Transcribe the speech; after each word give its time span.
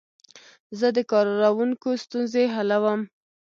زه 0.79 0.87
د 0.95 0.99
کاروونکو 1.11 1.89
ستونزې 2.03 2.43
حلوم. 2.55 3.01